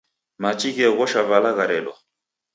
Machi 0.43 0.69
gheoghosha 0.77 1.21
vala 1.29 1.51
gharedwa. 1.59 1.95